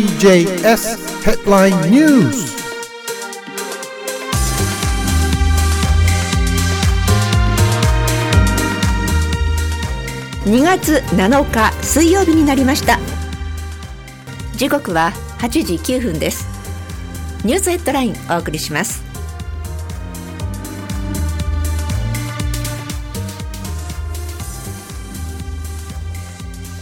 [0.00, 2.56] TJS Headline News.
[10.46, 12.98] 2月7日水曜日になりました
[14.56, 16.48] 時刻は8時9分です
[17.44, 19.04] ニュースヘッドラインお送りします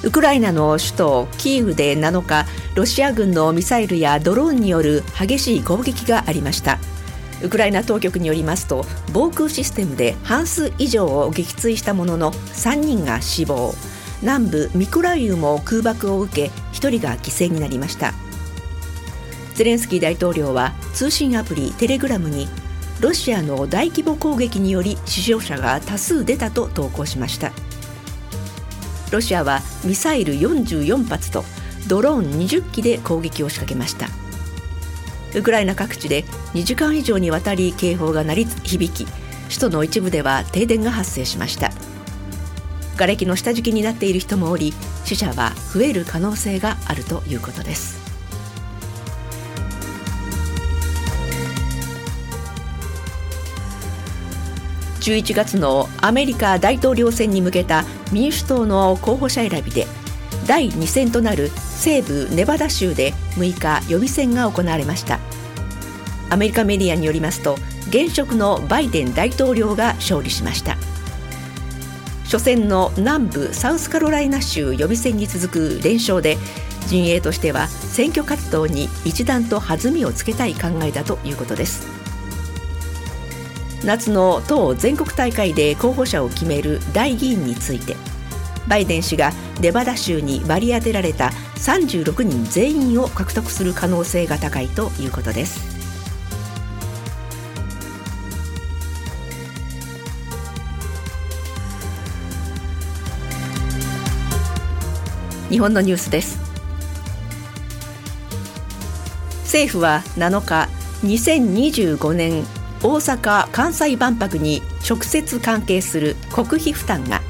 [0.05, 2.47] ウクライナの首都キーウで7日
[2.79, 6.79] ロシア軍のミサイルやドローンによる激しい攻撃がありました。
[7.43, 13.75] ウクライナ当局によりますと防空システムで半数以上を撃墜したものの3人が死亡。
[14.23, 18.15] 南部ミコライウも空爆を受け1人が犠牲になりました。
[19.57, 22.47] ゼレンスキー大統領は通信アプリテレグラムに
[23.01, 27.51] ロシアの大規模攻撃により死傷者が多数出たと投稿しました。
[29.11, 31.43] ロシアはミサイル44発と
[31.89, 34.09] ドローン20機で攻撃を仕掛けました。
[35.35, 36.23] ウクライナ各地で
[36.55, 39.11] 2時間以上にわたり警報が鳴り響き
[39.49, 41.71] 首都の一部では停電が発生しました。
[42.97, 47.99] 瓦礫の下敷きになっている人もおり死者は増える可能性があるということです。
[55.01, 59.87] 11月のアメリカ大統領選に向けた民主党の候補者選びで
[60.47, 65.21] 第2戦となる西部ネバダ州で6日予備選が行われました。
[66.29, 67.57] アメリカメディアによりますと
[67.89, 70.77] 現職のバイデン大統領が勝利しました。
[72.25, 76.37] 初戦の南部サウスカロライナ州予備選に続く連勝で
[76.89, 81.87] 陣営としては選挙活動に一段と弾みをつけたい考えだということです。
[83.85, 87.97] 夏の党全国大会で候補者を決める大議員について
[88.67, 95.79] バイデン氏がネバダ州に割り当てられた36人全員を獲得する可能性が高いということです。
[105.51, 106.39] 日本のニュースです。
[109.45, 110.69] 政府は7日
[111.05, 112.45] 2025年
[112.83, 117.28] 大阪・関西万博に直接関係する国費負担が。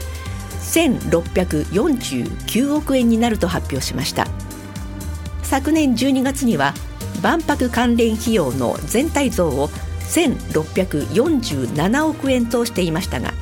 [0.68, 4.26] 1649億円になると発表しました。
[5.42, 6.74] 昨年12月には
[7.22, 9.70] 万博関連費用の全体増を
[10.00, 13.32] 1647億円としていましたが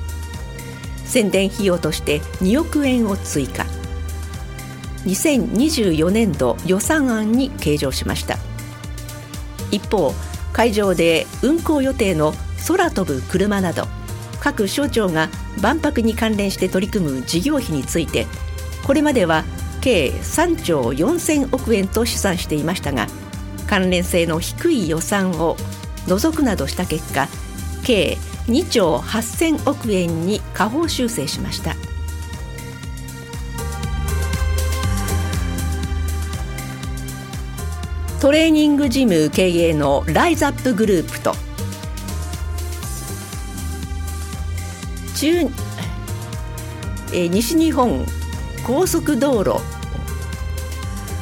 [1.04, 3.66] 宣伝費用として2億円を追加。
[5.04, 8.38] 2024年度予算案に計上しました。
[9.70, 10.14] 一方
[10.52, 12.32] 会場で運行予定の
[12.66, 13.86] 空飛ぶ車など
[14.46, 15.28] 各省庁が
[15.60, 18.28] 万博に関連して取り組む事業費について
[18.86, 19.42] これまでは
[19.80, 23.08] 計3兆4000億円と試算していましたが
[23.66, 25.56] 関連性の低い予算を
[26.06, 27.26] 除くなどした結果
[27.82, 31.74] 計2兆8000億円に下方修正しました。
[38.20, 41.34] トレーニングジム経営のライズアップグループと
[45.16, 45.50] 中
[47.14, 48.04] え西日本
[48.66, 49.52] 高速道路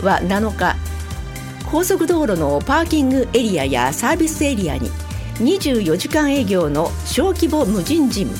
[0.04, 0.74] は7日
[1.70, 4.90] 高速道路のパーキングエリアやサービスエリアに
[5.34, 8.34] 24時間営業の小規模無人ジム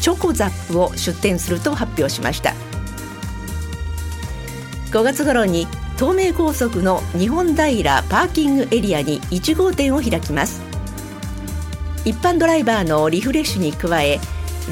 [0.00, 2.54] チョコザップを出店すると発表しました。
[4.90, 10.62] 5月頃に東名高速の日本平パーキングエリアに1号店を開きます。
[12.04, 14.20] 一般ドライバーのリフレッシュに加え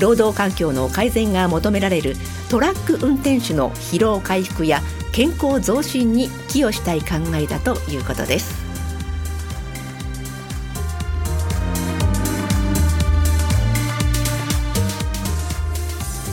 [0.00, 2.16] 労働環境の改善が求められる
[2.50, 4.80] トラック運転手の疲労回復や
[5.12, 8.64] 健康増進に寄与したい考えだということです。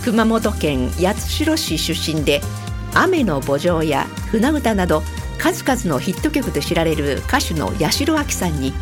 [0.03, 2.41] 熊本県八代市出身で
[2.95, 5.03] 雨の墓場や船歌など
[5.37, 8.73] 数々のヒット曲で知られる歌手の八代亜紀さんに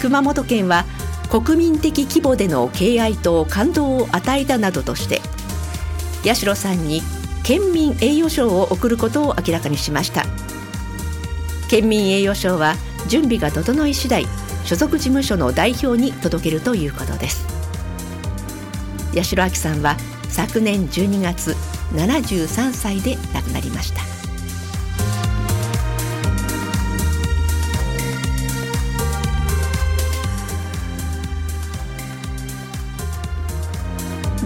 [0.00, 0.84] 熊本県は
[1.30, 5.20] 国民的規模での敬愛と感動を与えたなどとして
[6.24, 7.02] 八代さんに
[7.44, 10.24] 県民栄誉賞を贈ることを明らかにしました。
[11.68, 12.74] 県民栄誉賞は
[13.08, 14.26] 準備が整い次第
[14.64, 17.46] 所属事務所の代表に届けるということです。
[19.14, 19.96] 八代亜紀さんは
[20.28, 21.54] 昨年12月
[21.92, 24.07] 73歳で亡くなりました。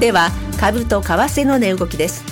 [0.03, 2.25] では株と為替の値動きです。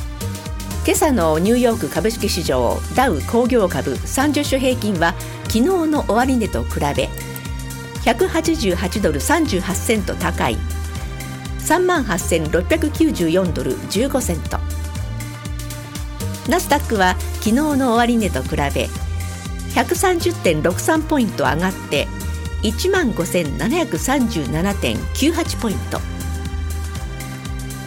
[0.84, 5.14] 今朝のニューヨーク株式市場ダウ工業株30種平均は
[5.44, 7.08] 昨日の終値と比べ
[8.02, 10.56] 188ドル38セント高い。
[11.60, 14.58] 3万8694ドル15セント。
[16.48, 18.88] ナスダックは昨日の終値と比べ
[19.76, 22.08] 130.63ポイント上がって
[22.64, 26.00] 1万5737.98ポイント。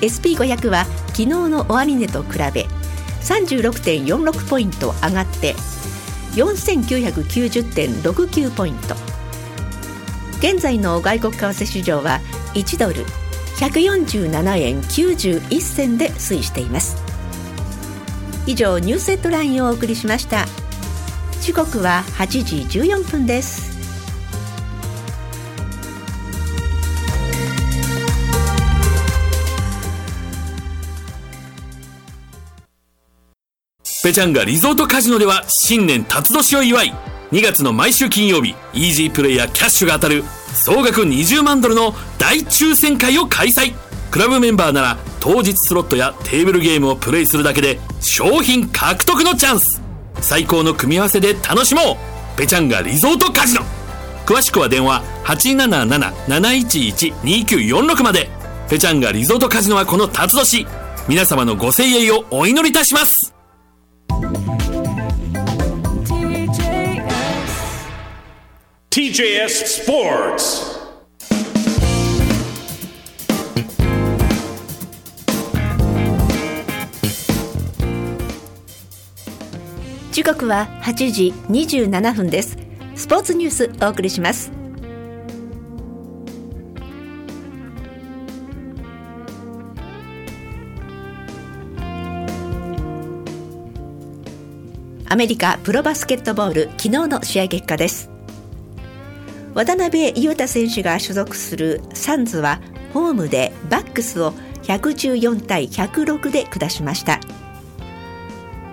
[0.03, 2.67] SP500 は昨日の終値と比べ
[3.21, 5.55] 36.46ポイント上がって
[6.35, 8.95] 4990.69ポイント。
[10.39, 12.19] 現在の外国為替市場は
[12.53, 13.05] 1ドル
[13.59, 16.97] 147円91銭で推移しています。
[18.45, 20.45] 以上ニュースヘッドラインをお送りしました。
[21.39, 23.72] 時刻は8時14分です。
[34.03, 36.93] ペチャンガリゾートカジノでは新年辰年を祝い
[37.31, 43.73] 2月の毎週金曜日イージープレイやキャッシュが当たる総額20万ドルの大抽選会を開催。
[44.11, 49.81] クラブメンバーなら当日スロットやテーブルゲームをプレイするだけで商品獲得のチャンス。
[50.19, 51.95] 最高の組み合わせで楽しもう。
[52.37, 53.61] ペチャンガリゾートカジノ。
[54.25, 58.29] 詳しくは電話877-711-2946まで。
[58.69, 60.67] ペチャンガリゾートカジノはこの辰年。
[61.07, 63.32] 皆様のご声援をお祈りいたします。
[68.95, 70.77] TJS Sports.
[80.11, 82.55] 時刻は8時27分です
[82.93, 84.51] スポーツニュースお送りします
[95.09, 98.12] アメリカプロバスケットボール昨日の試合結果です
[99.55, 102.59] 渡辺裕太選手が所属するサンズは
[102.93, 104.33] ホームでバックスを
[104.63, 107.19] 114対106で下しました。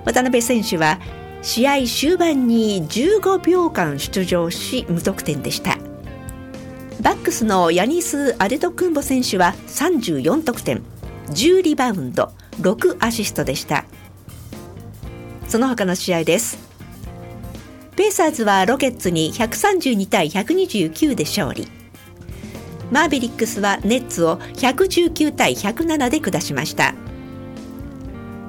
[0.05, 0.99] 渡辺選手は
[1.43, 5.79] 試合終盤に15秒間出場し無得点でした。
[7.03, 10.83] バックスのヤニス・アデトクンボ選手は34得点
[11.29, 13.85] 10リバウンド6アシストでした。
[15.49, 16.70] その他の試合です。
[18.01, 21.69] ペーサーズはロケッツに132対129で勝利。
[22.91, 26.95] マーベリックスはネッツを119対107で下しました。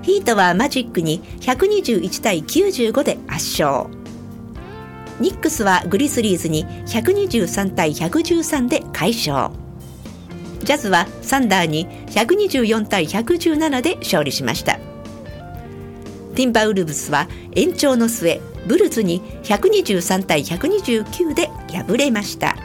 [0.03, 3.89] ヒートはマジックに121対95で圧勝。
[5.19, 9.54] ニックスはグリズリーズに123対113で快勝。
[10.63, 14.80] ジャズはサンダーに124対117で勝利しました。
[16.36, 22.55] ティンバウルブスは延長の末ブルズに123対129で敗れました。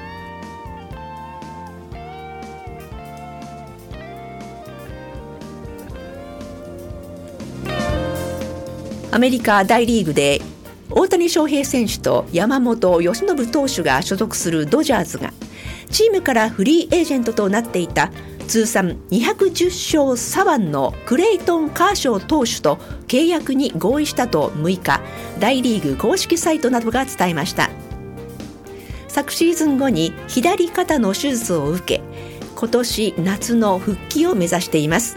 [9.12, 10.43] アメリカ大リーグで
[10.90, 15.32] 大谷翔平選手と山本由伸投手が所属するドジャーズが
[15.91, 18.10] チームからフリーエージェントとなっていた
[18.46, 22.76] 通算210勝左腕のクレイトン・カーショー投手と
[23.06, 25.00] 契約に合意したと6日
[25.38, 27.70] 大リーグ公式サイトなどが伝えました。
[29.08, 32.03] 昨シーズン後に左肩の手術を受け
[32.55, 35.17] 今年夏の復帰を目指しています。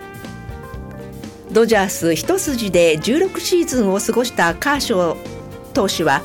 [1.51, 6.21] ドジャース一筋で16シーズンを過ごしたカーショー投手は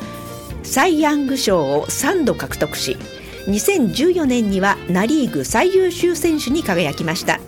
[0.63, 2.97] サイ・ヤング賞を3度獲得し
[3.47, 7.39] 2014年にはナ・リーグ最優秀選手に輝きました。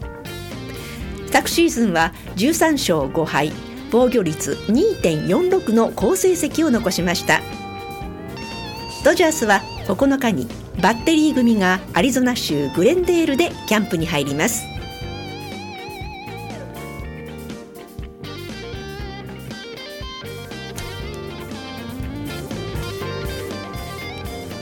[1.32, 3.52] 昨シーズンは13勝5敗
[3.92, 7.42] 防御率2.46の好成績を残しました。
[9.04, 10.48] ドジャースは9日に
[10.82, 14.77] バッテリー組がアリゾナ州グレンデールでキャンプに入ります。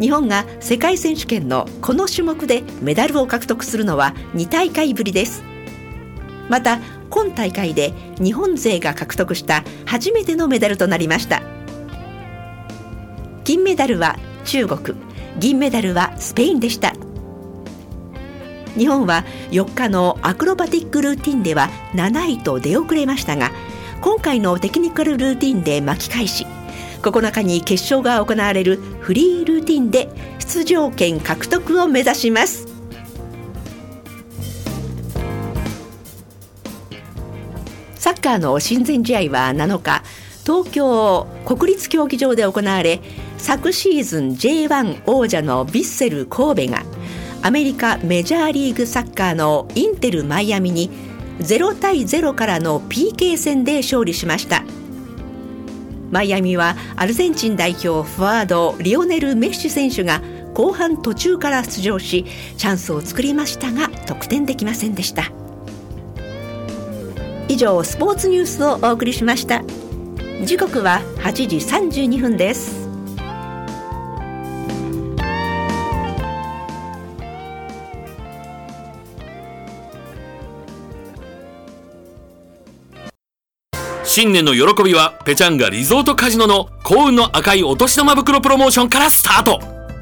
[0.00, 5.44] 日本が世界選手権のこの種目でメダルを獲得するのは2大会ぶりです。
[6.48, 11.42] また今大会で日本勢が獲得した初めてのメダルとなりました。
[13.44, 14.98] 金メダルは中国
[15.38, 16.94] 銀メダルはスペインでした。
[18.76, 23.50] 日本は4日のアクロバティックルーティンでは7位と出遅れましたが
[24.00, 26.46] 今回のテクニカルルーティンで巻き返し
[27.02, 32.74] 9日に決勝が行われるフリールーティンで出場権獲得を目指します。
[38.04, 40.02] サッカーの親善試合は7日
[40.44, 43.00] 東京国立競技場で行われ
[43.38, 46.82] 昨シーズン J1 王者のヴィッセル神戸が
[47.44, 50.88] アメリカメジャーリーグサッカーのインテルマイアミに
[51.40, 54.64] 0対0からの PK 戦で勝利しました。
[56.10, 60.22] マイアミはアルゼンチン代表フォワードリオネル・メッシ選手が
[60.54, 62.24] 後半途中から出場し
[62.56, 65.30] チャンスを作りましたが得点できませんでした。
[67.48, 69.62] 以上スポーツニュースをお送りしました。
[70.46, 72.83] 時刻は8時32分です。
[84.06, 89.60] 新年の喜びはペチャンガリゾートカジノの幸運の赤いお年玉袋プロモーションからスタート。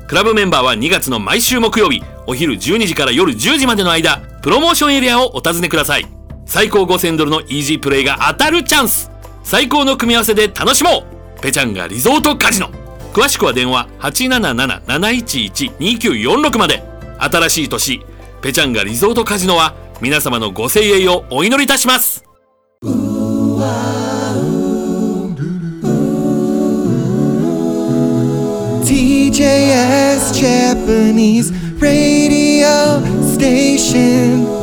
[0.08, 6.06] クラブメンバーは2月の毎週木曜日お昼12時から夜10時までの間プロモーションエリアをお尋ねください。
[6.46, 9.12] 最高5000ドルのイージープレイが当たるチャンス。
[9.44, 11.04] 最高の組み合わせで楽しも
[11.38, 11.40] う。
[11.40, 12.70] ペチャンガリゾートカジノ。
[13.12, 16.82] 詳しくは電話877-711-2946まで。
[17.18, 18.00] 新しい年
[18.42, 22.31] ペチャンガリゾートカジノは皆様のご声援をお祈りいたします。
[29.42, 33.02] TJS Japanese Radio
[33.34, 34.61] Station